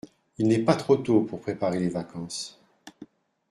[0.39, 2.59] Il n’est pas trop tôt pour préparer les vacances.